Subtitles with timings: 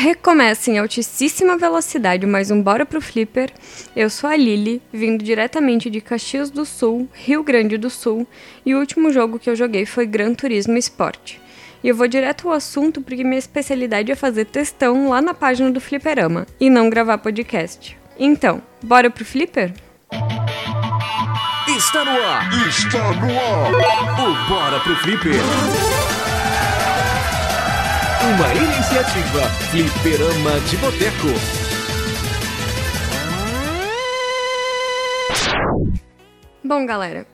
[0.00, 3.52] Recomeça em altíssima velocidade mais um Bora pro Flipper.
[3.94, 8.26] Eu sou a Lili, vindo diretamente de Caxias do Sul, Rio Grande do Sul,
[8.64, 11.34] e o último jogo que eu joguei foi Gran Turismo Sport.
[11.84, 15.70] E eu vou direto ao assunto porque minha especialidade é fazer testão lá na página
[15.70, 17.94] do Flipperama e não gravar podcast.
[18.18, 19.74] Então, bora pro Flipper?
[21.76, 22.66] Está no ar!
[22.66, 23.70] Está no ar!
[24.18, 26.19] O Bora pro Flipper!
[28.22, 31.28] Uma iniciativa Flipperama de Boteco.
[36.62, 37.26] Bom, galera,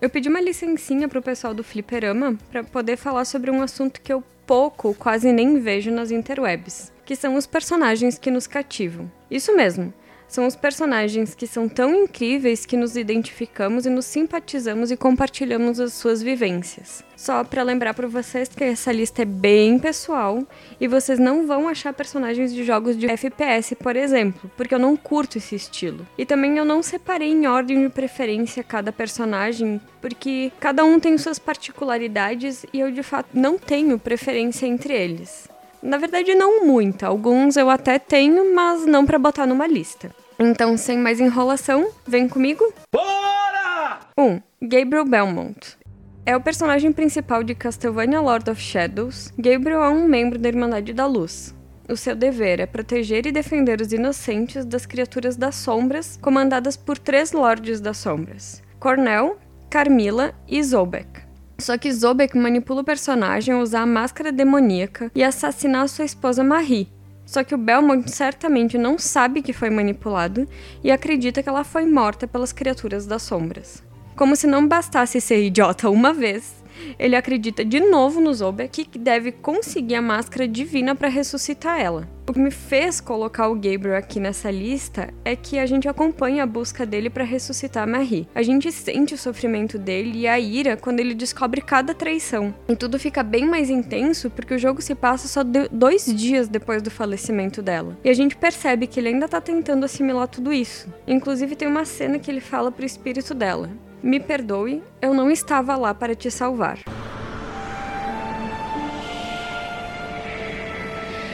[0.00, 4.12] eu pedi uma licencinha pro pessoal do Flipperama para poder falar sobre um assunto que
[4.12, 9.08] eu pouco, quase nem vejo nas interwebs, que são os personagens que nos cativam.
[9.30, 9.94] Isso mesmo,
[10.32, 15.78] são os personagens que são tão incríveis que nos identificamos e nos simpatizamos e compartilhamos
[15.78, 17.04] as suas vivências.
[17.14, 20.42] Só para lembrar para vocês que essa lista é bem pessoal
[20.80, 24.96] e vocês não vão achar personagens de jogos de FPS, por exemplo, porque eu não
[24.96, 26.06] curto esse estilo.
[26.16, 31.18] E também eu não separei em ordem de preferência cada personagem, porque cada um tem
[31.18, 35.46] suas particularidades e eu de fato não tenho preferência entre eles.
[35.82, 37.08] Na verdade, não muita.
[37.08, 40.21] Alguns eu até tenho, mas não para botar numa lista.
[40.38, 42.64] Então, sem mais enrolação, vem comigo.
[42.92, 44.00] Bora!
[44.18, 44.22] 1.
[44.22, 45.76] Um, Gabriel Belmont.
[46.24, 49.32] É o personagem principal de Castlevania Lord of Shadows.
[49.36, 51.54] Gabriel é um membro da Irmandade da Luz.
[51.88, 56.96] O seu dever é proteger e defender os inocentes das criaturas das sombras, comandadas por
[56.96, 59.36] três Lordes das Sombras: Cornell,
[59.68, 61.22] Carmilla e Zobek.
[61.58, 66.42] Só que Zobek manipula o personagem a usar a máscara demoníaca e assassinar sua esposa
[66.44, 66.88] Marie,
[67.24, 70.46] só que o Belmont certamente não sabe que foi manipulado
[70.82, 73.82] e acredita que ela foi morta pelas criaturas das sombras.
[74.14, 76.61] Como se não bastasse ser idiota uma vez,
[76.98, 82.08] ele acredita de novo no Zobek que deve conseguir a máscara divina para ressuscitar ela.
[82.28, 86.44] O que me fez colocar o Gabriel aqui nessa lista é que a gente acompanha
[86.44, 88.28] a busca dele para ressuscitar Marie.
[88.32, 92.54] A gente sente o sofrimento dele e a ira quando ele descobre cada traição.
[92.68, 96.80] E tudo fica bem mais intenso porque o jogo se passa só dois dias depois
[96.80, 97.98] do falecimento dela.
[98.04, 100.88] E a gente percebe que ele ainda tá tentando assimilar tudo isso.
[101.08, 103.68] Inclusive tem uma cena que ele fala pro espírito dela:
[104.02, 106.78] me perdoe, eu não estava lá para te salvar.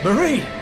[0.05, 0.58] Marie!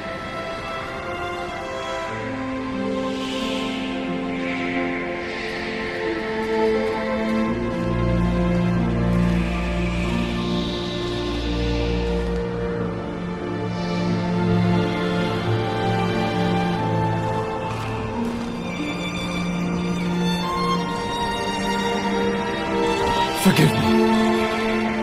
[23.47, 23.79] Forgive me.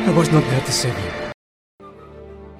[0.05, 1.31] I was not there to save you.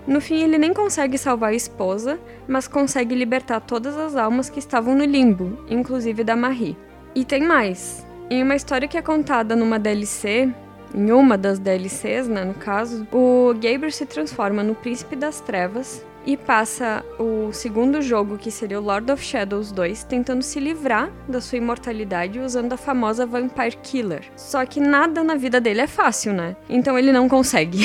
[0.08, 2.18] No fim, ele nem consegue salvar a esposa,
[2.48, 6.78] mas consegue libertar todas as almas que estavam no limbo, inclusive da Marie.
[7.14, 8.08] E tem mais.
[8.30, 10.50] Em uma história que é contada numa DLC,
[10.96, 16.02] em uma das DLCs, né, no caso, o Gabriel se transforma no Príncipe das Trevas
[16.26, 21.12] e passa o segundo jogo, que seria o Lord of Shadows 2, tentando se livrar
[21.28, 24.24] da sua imortalidade usando a famosa Vampire Killer.
[24.36, 26.56] Só que nada na vida dele é fácil, né?
[26.70, 27.80] Então ele não consegue.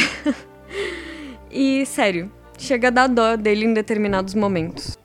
[1.50, 4.96] e sério, chega a dar dó dele em determinados momentos.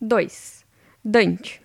[0.00, 0.64] 2.
[1.04, 1.62] Dante.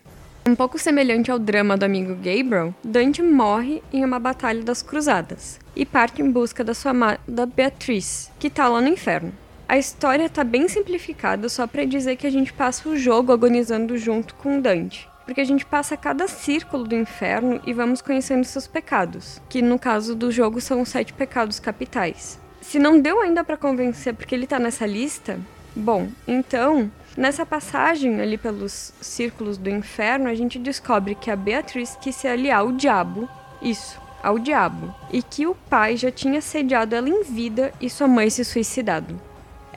[0.48, 5.60] Um pouco semelhante ao drama do amigo Gabriel, Dante morre em uma batalha das cruzadas
[5.76, 9.34] e parte em busca da sua amada Beatriz, que tá lá no inferno.
[9.70, 13.98] A história tá bem simplificada só para dizer que a gente passa o jogo agonizando
[13.98, 15.10] junto com Dante.
[15.26, 19.78] Porque a gente passa cada círculo do inferno e vamos conhecendo seus pecados, que no
[19.78, 22.40] caso do jogo são os sete pecados capitais.
[22.62, 25.38] Se não deu ainda para convencer porque ele tá nessa lista,
[25.76, 31.98] bom, então, nessa passagem ali pelos círculos do inferno, a gente descobre que a Beatriz
[32.00, 33.28] quis se aliar ao diabo,
[33.62, 38.08] isso, ao diabo, e que o pai já tinha sediado ela em vida e sua
[38.08, 39.27] mãe se suicidado.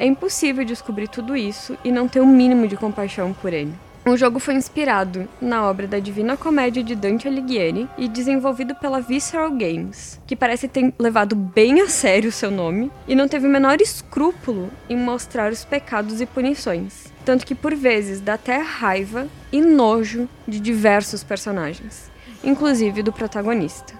[0.01, 3.75] É impossível descobrir tudo isso e não ter o um mínimo de compaixão por ele.
[4.07, 9.03] O jogo foi inspirado na obra da Divina Comédia de Dante Alighieri e desenvolvido pela
[9.03, 13.47] Visceral Games, que parece ter levado bem a sério o seu nome e não teve
[13.47, 18.57] o menor escrúpulo em mostrar os pecados e punições, tanto que por vezes dá até
[18.57, 22.11] raiva e nojo de diversos personagens,
[22.43, 23.93] inclusive do protagonista.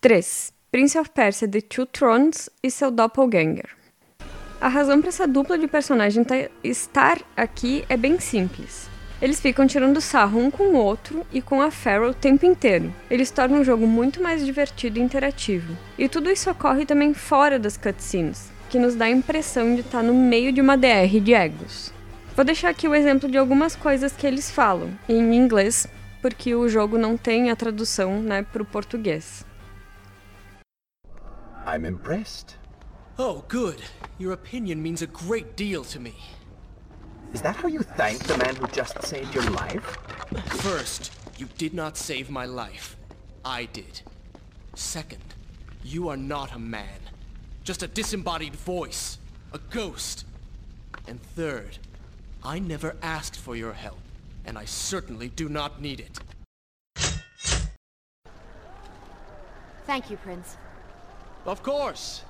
[0.00, 0.52] 3.
[0.72, 3.83] Prince of Persia The Two Thrones e seu doppelganger.
[4.64, 6.24] A razão para essa dupla de personagem
[6.62, 8.88] estar aqui é bem simples.
[9.20, 12.90] Eles ficam tirando sarro um com o outro e com a Farrell o tempo inteiro.
[13.10, 15.76] Eles tornam o jogo muito mais divertido e interativo.
[15.98, 20.02] E tudo isso ocorre também fora das cutscenes, que nos dá a impressão de estar
[20.02, 21.92] no meio de uma DR de egos.
[22.34, 25.86] Vou deixar aqui o exemplo de algumas coisas que eles falam em inglês,
[26.22, 29.44] porque o jogo não tem a tradução, né, para o português.
[31.66, 32.63] I'm impressed.
[33.16, 33.80] Oh, good.
[34.18, 36.14] Your opinion means a great deal to me.
[37.32, 39.84] Is that how you thank the man who just saved your life?
[40.62, 42.96] First, you did not save my life.
[43.44, 44.00] I did.
[44.74, 45.22] Second,
[45.84, 46.98] you are not a man.
[47.62, 49.18] Just a disembodied voice.
[49.52, 50.24] A ghost.
[51.06, 51.78] And third,
[52.42, 54.00] I never asked for your help,
[54.44, 56.18] and I certainly do not need it.
[59.86, 60.56] Thank you, Prince.
[61.46, 62.22] Of course.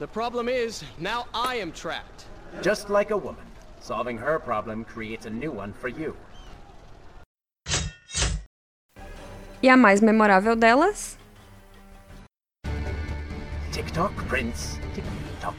[0.00, 2.24] The problem is, now I am trapped.
[2.62, 3.46] Just like a woman.
[3.80, 6.16] Solving her problem creates a new one for you.
[9.62, 11.16] E a mais memorável delas?
[13.70, 14.80] TikTok, Prince.
[14.96, 15.54] TikTok.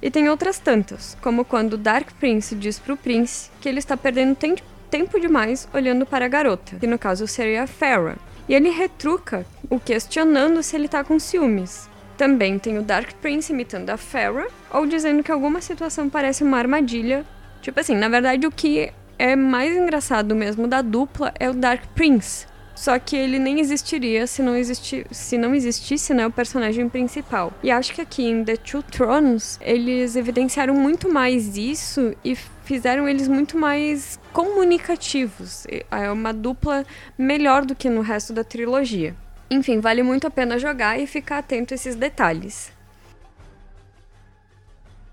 [0.00, 4.34] E tem outras tantas, como quando Dark Prince diz pro Prince que ele está perdendo
[4.36, 4.56] tem
[4.90, 8.16] tempo demais olhando para a garota, que no caso seria a Farah.
[8.48, 11.90] E ele retruca o questionando se ele tá com ciúmes.
[12.16, 16.58] Também tem o Dark Prince imitando a Farah, ou dizendo que alguma situação parece uma
[16.58, 17.24] armadilha.
[17.60, 21.84] Tipo assim, na verdade o que é mais engraçado mesmo da dupla é o Dark
[21.94, 22.46] Prince.
[22.76, 27.50] Só que ele nem existiria se não, existi se não existisse né, o personagem principal.
[27.62, 33.08] E acho que aqui em The Two Thrones eles evidenciaram muito mais isso e fizeram
[33.08, 35.66] eles muito mais comunicativos.
[35.90, 36.84] É uma dupla
[37.16, 39.16] melhor do que no resto da trilogia.
[39.50, 42.72] Enfim, vale muito a pena jogar e ficar atento a esses detalhes.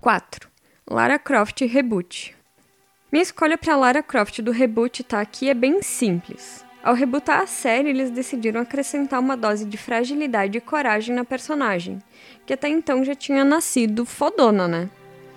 [0.00, 0.50] 4.
[0.90, 2.36] Lara Croft Reboot.
[3.10, 6.64] Minha escolha para Lara Croft do reboot tá aqui é bem simples.
[6.82, 11.98] Ao rebootar a série, eles decidiram acrescentar uma dose de fragilidade e coragem na personagem,
[12.44, 14.90] que até então já tinha nascido fodona, né?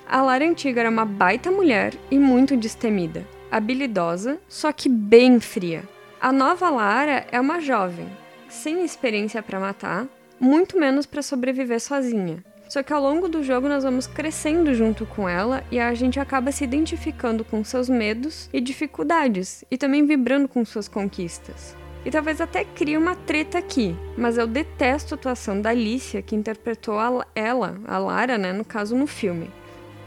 [0.06, 5.88] A Lara antiga era uma baita mulher e muito destemida, habilidosa, só que bem fria.
[6.20, 8.10] A nova Lara é uma jovem,
[8.50, 10.08] sem experiência para matar,
[10.40, 12.44] muito menos para sobreviver sozinha.
[12.70, 16.20] Só que ao longo do jogo nós vamos crescendo junto com ela e a gente
[16.20, 21.76] acaba se identificando com seus medos e dificuldades e também vibrando com suas conquistas.
[22.06, 26.36] E talvez até crie uma treta aqui, mas eu detesto a atuação da Alicia, que
[26.36, 29.50] interpretou a ela, a Lara, né, no caso no filme.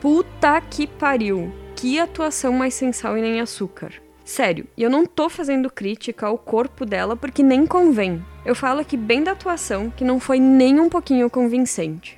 [0.01, 1.53] Puta que pariu!
[1.77, 3.93] Que atuação mais sensal e nem açúcar.
[4.31, 8.25] Sério, e eu não tô fazendo crítica ao corpo dela porque nem convém.
[8.47, 12.17] Eu falo aqui bem da atuação, que não foi nem um pouquinho convincente.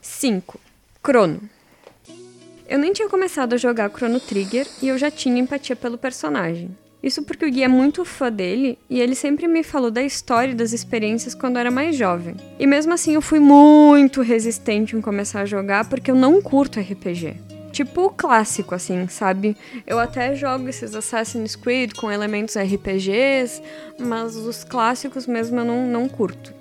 [0.00, 0.58] 5.
[1.00, 1.48] Chrono.
[2.68, 6.76] Eu nem tinha começado a jogar Chrono Trigger e eu já tinha empatia pelo personagem.
[7.00, 10.50] Isso porque o Gui é muito fã dele e ele sempre me falou da história
[10.50, 12.34] e das experiências quando era mais jovem.
[12.58, 16.80] E mesmo assim eu fui muito resistente em começar a jogar porque eu não curto
[16.80, 17.45] RPG.
[17.76, 19.54] Tipo clássico, assim, sabe?
[19.86, 23.60] Eu até jogo esses Assassin's Creed com elementos RPGs,
[23.98, 26.54] mas os clássicos mesmo eu não, não curto.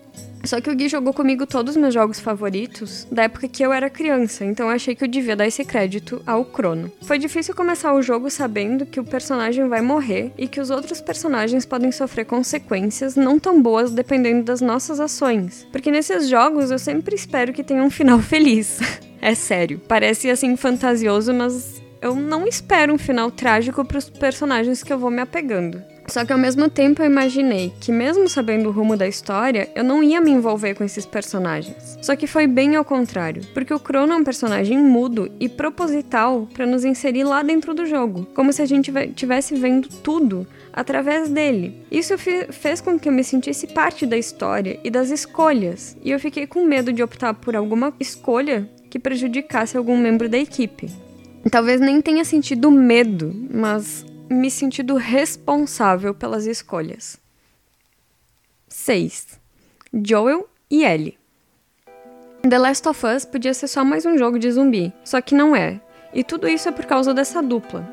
[0.43, 3.71] Só que o Gui jogou comigo todos os meus jogos favoritos da época que eu
[3.71, 6.91] era criança, então eu achei que eu devia dar esse crédito ao Crono.
[7.03, 10.99] Foi difícil começar o jogo sabendo que o personagem vai morrer e que os outros
[10.99, 15.65] personagens podem sofrer consequências não tão boas dependendo das nossas ações.
[15.71, 18.79] Porque nesses jogos eu sempre espero que tenha um final feliz.
[19.25, 19.81] é sério.
[19.87, 24.99] Parece assim fantasioso, mas eu não espero um final trágico para os personagens que eu
[24.99, 25.81] vou me apegando.
[26.07, 29.83] Só que ao mesmo tempo eu imaginei que, mesmo sabendo o rumo da história, eu
[29.83, 31.97] não ia me envolver com esses personagens.
[32.03, 36.47] Só que foi bem ao contrário, porque o Crono é um personagem mudo e proposital
[36.53, 41.29] para nos inserir lá dentro do jogo, como se a gente estivesse vendo tudo através
[41.29, 41.83] dele.
[41.89, 46.19] Isso fez com que eu me sentisse parte da história e das escolhas, e eu
[46.19, 50.89] fiquei com medo de optar por alguma escolha que prejudicasse algum membro da equipe.
[51.51, 57.19] Talvez nem tenha sentido medo, mas me sentido responsável pelas escolhas.
[58.69, 59.37] 6.
[60.01, 61.17] Joel e Ellie.
[62.49, 65.53] The Last of Us podia ser só mais um jogo de zumbi, só que não
[65.53, 65.81] é.
[66.13, 67.85] E tudo isso é por causa dessa dupla.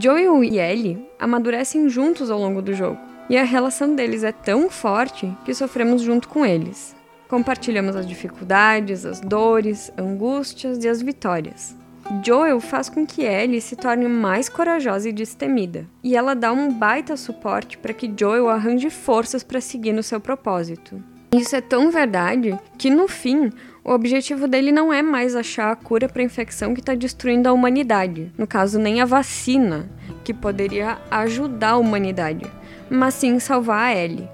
[0.00, 4.70] Joel e Ellie amadurecem juntos ao longo do jogo, e a relação deles é tão
[4.70, 6.93] forte que sofremos junto com eles.
[7.28, 11.76] Compartilhamos as dificuldades, as dores, angústias e as vitórias.
[12.22, 16.70] Joel faz com que Ellie se torne mais corajosa e destemida, e ela dá um
[16.70, 21.02] baita suporte para que Joel arranje forças para seguir no seu propósito.
[21.34, 23.50] Isso é tão verdade que no fim
[23.82, 27.48] o objetivo dele não é mais achar a cura para a infecção que está destruindo
[27.48, 29.90] a humanidade, no caso, nem a vacina,
[30.22, 32.46] que poderia ajudar a humanidade,
[32.88, 34.33] mas sim salvar a Ellie.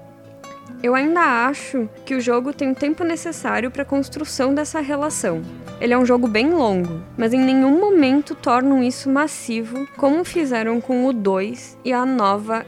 [0.83, 5.43] Eu ainda acho que o jogo tem o tempo necessário para a construção dessa relação,
[5.79, 10.79] Ele é um jogo bem longo, mas em nenhum momento tornam isso massivo, como fizeram
[10.79, 12.63] com o 2 e a nova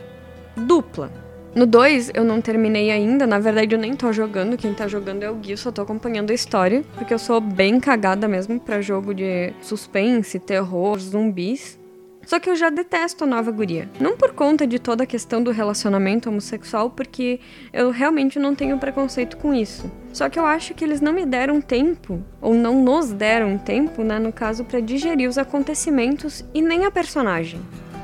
[0.55, 1.11] dupla.
[1.55, 5.21] No 2 eu não terminei ainda, na verdade eu nem tô jogando, quem tá jogando
[5.21, 8.81] é o Gui, só tô acompanhando a história, porque eu sou bem cagada mesmo para
[8.81, 11.79] jogo de suspense, terror, zumbis.
[12.25, 13.89] Só que eu já detesto a nova guria.
[13.99, 17.39] Não por conta de toda a questão do relacionamento homossexual, porque
[17.71, 19.91] eu realmente não tenho preconceito com isso.
[20.11, 24.03] Só que eu acho que eles não me deram tempo, ou não nos deram tempo,
[24.03, 27.59] né, no caso, para digerir os acontecimentos e nem a personagem.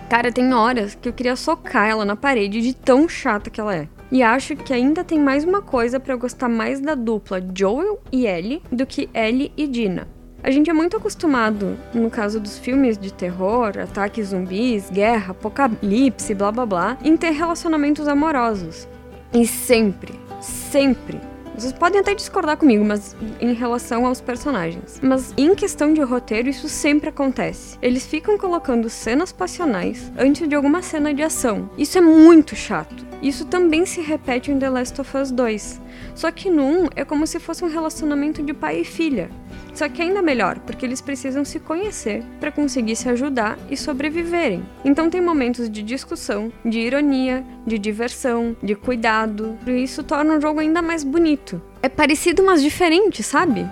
[0.09, 3.75] Cara, tem horas que eu queria socar ela na parede de tão chata que ela
[3.75, 3.87] é.
[4.11, 8.01] E acho que ainda tem mais uma coisa para eu gostar mais da dupla Joel
[8.11, 10.07] e Ellie do que Ellie e Dina.
[10.41, 16.33] A gente é muito acostumado, no caso dos filmes de terror, ataques zumbis, guerra, apocalipse,
[16.33, 18.87] blá blá blá, em ter relacionamentos amorosos.
[19.33, 21.19] E sempre, sempre
[21.59, 24.97] vocês podem até discordar comigo, mas em relação aos personagens.
[25.03, 27.77] Mas em questão de roteiro, isso sempre acontece.
[27.81, 31.69] Eles ficam colocando cenas passionais antes de alguma cena de ação.
[31.77, 33.05] Isso é muito chato.
[33.21, 35.81] Isso também se repete em The Last of Us 2.
[36.19, 39.29] Só que no 1 é como se fosse um relacionamento de pai e filha.
[39.73, 44.61] Só que ainda melhor, porque eles precisam se conhecer para conseguir se ajudar e sobreviverem.
[44.83, 50.41] Então tem momentos de discussão, de ironia, de diversão, de cuidado, e isso torna o
[50.41, 51.61] jogo ainda mais bonito.
[51.81, 53.65] É parecido, mas diferente, sabe?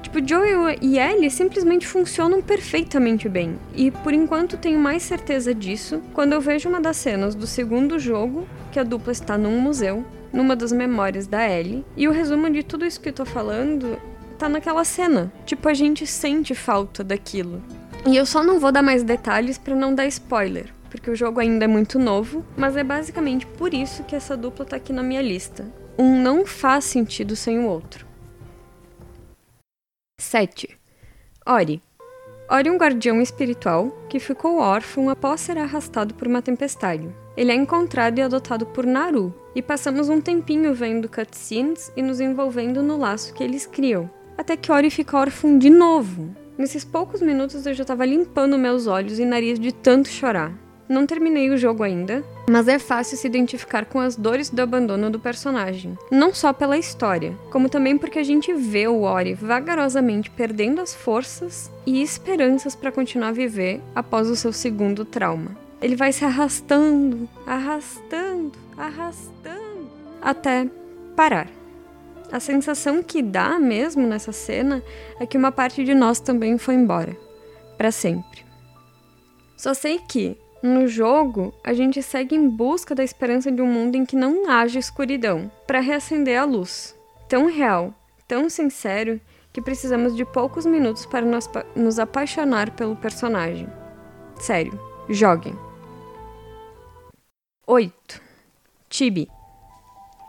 [0.00, 3.58] Tipo, Joel e Ellie simplesmente funcionam perfeitamente bem.
[3.74, 7.98] E por enquanto tenho mais certeza disso quando eu vejo uma das cenas do segundo
[7.98, 11.84] jogo, que a dupla está num museu, numa das memórias da Ellie.
[11.96, 13.98] E o resumo de tudo isso que eu tô falando
[14.38, 15.32] tá naquela cena.
[15.44, 17.62] Tipo, a gente sente falta daquilo.
[18.06, 21.40] E eu só não vou dar mais detalhes para não dar spoiler, porque o jogo
[21.40, 25.02] ainda é muito novo, mas é basicamente por isso que essa dupla tá aqui na
[25.02, 25.66] minha lista.
[25.98, 28.06] Um não faz sentido sem o outro.
[30.20, 30.78] 7.
[31.44, 31.82] Ori.
[32.50, 37.08] Ori é um guardião espiritual que ficou órfão após ser arrastado por uma tempestade.
[37.38, 42.20] Ele é encontrado e adotado por Naru, e passamos um tempinho vendo cutscenes e nos
[42.20, 46.30] envolvendo no laço que eles criam até que Ori fica órfão de novo.
[46.56, 50.52] Nesses poucos minutos eu já estava limpando meus olhos e nariz de tanto chorar.
[50.88, 55.10] Não terminei o jogo ainda, mas é fácil se identificar com as dores do abandono
[55.10, 55.98] do personagem.
[56.10, 60.94] Não só pela história, como também porque a gente vê o Ori vagarosamente perdendo as
[60.94, 65.67] forças e esperanças para continuar a viver após o seu segundo trauma.
[65.80, 69.88] Ele vai se arrastando, arrastando, arrastando,
[70.20, 70.68] até
[71.14, 71.48] parar.
[72.30, 74.82] A sensação que dá mesmo nessa cena
[75.18, 77.16] é que uma parte de nós também foi embora,
[77.76, 78.44] para sempre.
[79.56, 83.96] Só sei que, no jogo, a gente segue em busca da esperança de um mundo
[83.96, 86.94] em que não haja escuridão, para reacender a luz.
[87.28, 87.94] Tão real,
[88.26, 89.20] tão sincero,
[89.52, 91.24] que precisamos de poucos minutos para
[91.74, 93.68] nos, apaixonar pelo personagem.
[94.38, 95.67] Sério, joguem.
[97.70, 98.22] 8.
[98.88, 99.28] Tibi.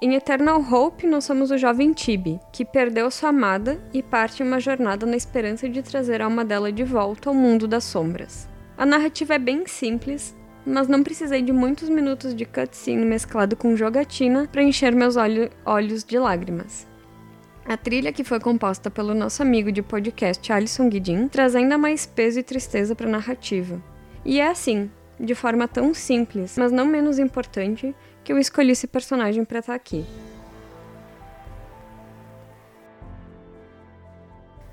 [0.01, 4.59] Em Eternal Hope, nós somos o jovem Tibi, que perdeu sua amada e parte uma
[4.59, 8.49] jornada na esperança de trazer a alma dela de volta ao mundo das sombras.
[8.77, 13.73] A narrativa é bem simples, mas não precisei de muitos minutos de cutscene mesclado com
[13.73, 16.85] jogatina para encher meus olho olhos de lágrimas.
[17.65, 22.05] A trilha, que foi composta pelo nosso amigo de podcast Alisson Guidin, traz ainda mais
[22.05, 23.81] peso e tristeza para a narrativa.
[24.25, 28.87] E é assim, de forma tão simples, mas não menos importante, que eu escolhi esse
[28.87, 30.05] personagem para estar tá aqui.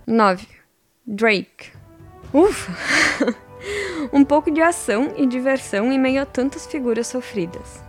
[0.06, 0.46] 9.
[1.04, 1.72] Drake.
[2.32, 2.72] Ufa!
[4.12, 7.82] um pouco de ação e diversão em meio a tantas figuras sofridas.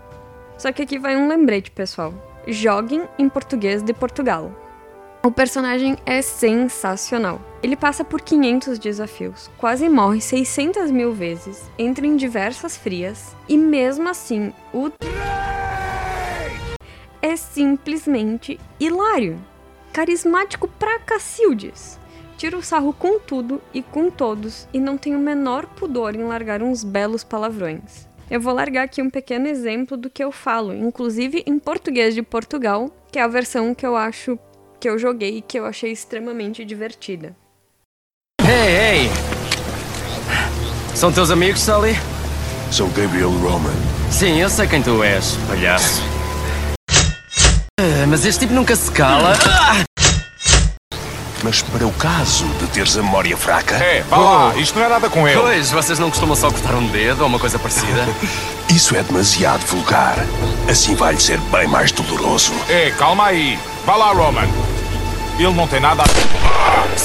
[0.57, 2.13] Só que aqui vai um lembrete, pessoal.
[2.47, 4.51] Joguem em português de Portugal.
[5.23, 7.39] O personagem é sensacional.
[7.67, 13.57] Ele passa por 500 desafios, quase morre 600 mil vezes, entra em diversas frias, e
[13.57, 14.89] mesmo assim, o
[17.21, 19.37] é simplesmente hilário.
[19.91, 21.99] Carismático pra Cacildes.
[22.37, 26.23] Tira o sarro com tudo e com todos e não tem o menor pudor em
[26.23, 28.07] largar uns belos palavrões.
[28.31, 32.23] Eu vou largar aqui um pequeno exemplo do que eu falo, inclusive em português de
[32.23, 34.39] Portugal, que é a versão que eu acho
[34.79, 37.35] que eu joguei e que eu achei extremamente divertida.
[38.47, 39.11] Hey, hey!
[40.95, 41.99] São teus amigos, Sully?
[42.71, 43.75] Sou Gabriel Roman.
[44.09, 46.01] Sim, eu sei quem tu és, palhaço.
[47.77, 49.33] Ah, mas este tipo nunca se cala.
[51.43, 53.75] Mas para o caso de teres a memória fraca.
[53.75, 55.41] É, vá lá, isto não é nada com ele.
[55.41, 58.07] Pois, vocês não costumam só cortar um dedo ou uma coisa parecida?
[58.73, 60.15] Isso é demasiado vulgar.
[60.69, 62.53] Assim vai-lhe ser bem mais doloroso.
[62.69, 63.59] É, calma aí.
[63.85, 64.47] Vá lá, Roman.
[65.37, 66.97] Ele não tem nada a...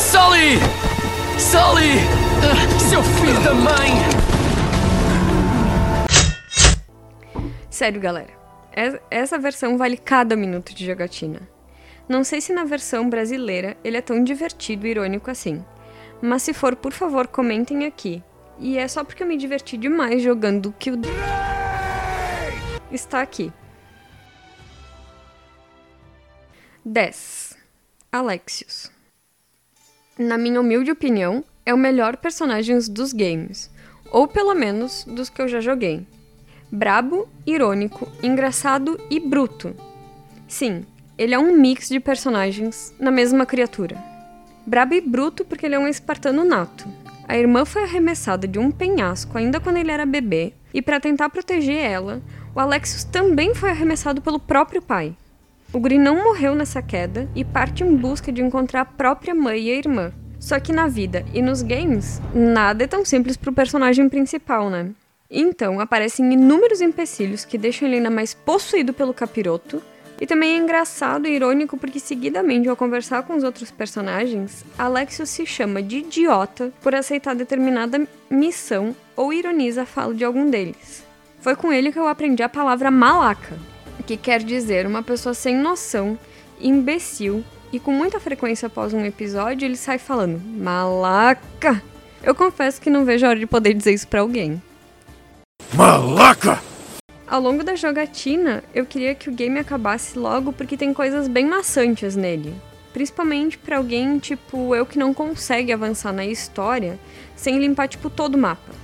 [3.20, 3.92] filho da mãe!
[7.70, 8.30] Sério, galera.
[8.76, 11.40] es- Essa versão vale cada minuto de jogatina.
[12.08, 15.64] Não sei se na versão brasileira ele é tão divertido e irônico assim.
[16.20, 18.22] Mas se for, por favor, comentem aqui.
[18.58, 21.00] E é só porque eu me diverti demais jogando que o.
[22.90, 23.52] Está aqui.
[26.84, 27.56] 10.
[28.10, 28.90] Alexios.
[30.18, 33.70] Na minha humilde opinião, é o melhor personagem dos games.
[34.10, 36.06] Ou pelo menos dos que eu já joguei.
[36.70, 39.74] Brabo, irônico, engraçado e bruto.
[40.48, 40.84] Sim,
[41.16, 43.96] ele é um mix de personagens na mesma criatura.
[44.66, 46.88] Brabo e bruto porque ele é um espartano nato.
[47.28, 51.30] A irmã foi arremessada de um penhasco ainda quando ele era bebê, e para tentar
[51.30, 52.22] proteger ela,
[52.54, 55.16] o Alexios também foi arremessado pelo próprio pai.
[55.72, 59.62] O Guri não morreu nessa queda e parte em busca de encontrar a própria mãe
[59.62, 60.12] e a irmã.
[60.42, 64.90] Só que na vida e nos games, nada é tão simples pro personagem principal, né?
[65.30, 69.80] Então, aparecem inúmeros empecilhos que deixam ele ainda mais possuído pelo capiroto.
[70.20, 75.30] E também é engraçado e irônico porque, seguidamente, ao conversar com os outros personagens, Alexios
[75.30, 81.04] se chama de idiota por aceitar determinada missão ou ironiza a fala de algum deles.
[81.40, 83.56] Foi com ele que eu aprendi a palavra malaca,
[84.08, 86.18] que quer dizer uma pessoa sem noção,
[86.60, 91.82] imbecil, e com muita frequência após um episódio ele sai falando malaca.
[92.22, 94.62] Eu confesso que não vejo a hora de poder dizer isso pra alguém.
[95.74, 96.60] Malaca!
[97.26, 101.46] Ao longo da jogatina, eu queria que o game acabasse logo porque tem coisas bem
[101.46, 102.54] maçantes nele.
[102.92, 106.98] Principalmente pra alguém tipo eu que não consegue avançar na história
[107.34, 108.81] sem limpar tipo todo o mapa.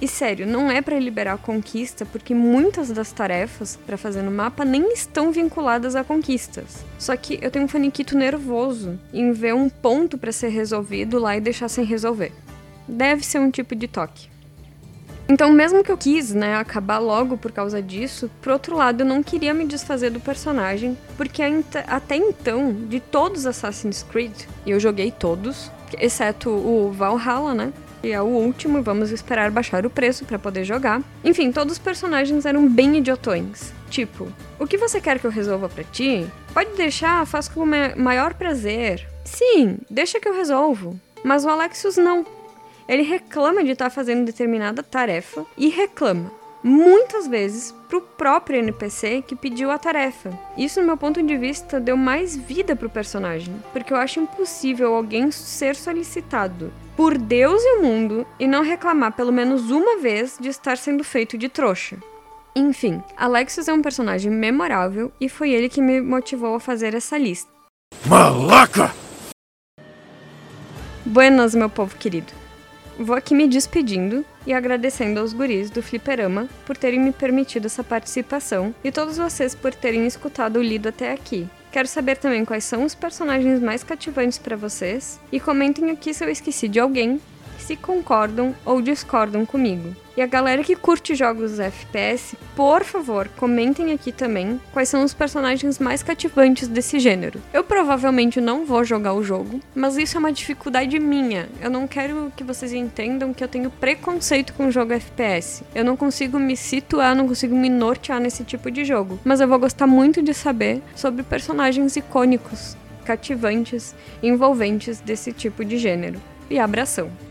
[0.00, 4.30] E sério, não é pra liberar a conquista porque muitas das tarefas pra fazer no
[4.30, 6.84] mapa nem estão vinculadas a conquistas.
[6.98, 11.36] Só que eu tenho um faniquito nervoso em ver um ponto pra ser resolvido lá
[11.36, 12.32] e deixar sem resolver.
[12.86, 14.28] Deve ser um tipo de toque.
[15.28, 19.06] Então, mesmo que eu quis, né, acabar logo por causa disso, por outro lado, eu
[19.06, 21.42] não queria me desfazer do personagem, porque
[21.86, 24.32] até então, de todos os Assassin's Creed,
[24.64, 25.70] e eu joguei todos,
[26.00, 27.74] exceto o Valhalla, né?
[28.00, 31.02] Que é o último, e vamos esperar baixar o preço pra poder jogar.
[31.24, 33.72] Enfim, todos os personagens eram bem idiotões.
[33.90, 36.26] Tipo, o que você quer que eu resolva pra ti?
[36.54, 39.06] Pode deixar, faço com o ma- maior prazer.
[39.24, 40.98] Sim, deixa que eu resolvo.
[41.24, 42.24] Mas o Alexios não.
[42.88, 46.30] Ele reclama de estar fazendo determinada tarefa e reclama
[46.62, 50.38] muitas vezes pro próprio NPC que pediu a tarefa.
[50.56, 54.94] Isso, no meu ponto de vista, deu mais vida pro personagem, porque eu acho impossível
[54.94, 60.36] alguém ser solicitado por Deus e o mundo e não reclamar pelo menos uma vez
[60.40, 61.96] de estar sendo feito de trouxa.
[62.56, 67.16] Enfim, Alexios é um personagem memorável e foi ele que me motivou a fazer essa
[67.16, 67.50] lista.
[68.06, 68.92] Malaca!
[71.04, 72.32] Buenas, meu povo querido.
[72.98, 77.84] Vou aqui me despedindo e agradecendo aos guris do Fliperama por terem me permitido essa
[77.84, 81.48] participação e todos vocês por terem escutado o lido até aqui.
[81.70, 86.24] Quero saber também quais são os personagens mais cativantes para vocês e comentem aqui se
[86.24, 87.20] eu esqueci de alguém,
[87.68, 89.94] se concordam ou discordam comigo.
[90.16, 95.12] E a galera que curte jogos FPS, por favor, comentem aqui também quais são os
[95.12, 97.38] personagens mais cativantes desse gênero.
[97.52, 101.46] Eu provavelmente não vou jogar o jogo, mas isso é uma dificuldade minha.
[101.60, 105.62] Eu não quero que vocês entendam que eu tenho preconceito com jogo FPS.
[105.74, 109.20] Eu não consigo me situar, não consigo me nortear nesse tipo de jogo.
[109.22, 115.76] Mas eu vou gostar muito de saber sobre personagens icônicos, cativantes, envolventes desse tipo de
[115.76, 116.18] gênero.
[116.48, 117.28] E abração!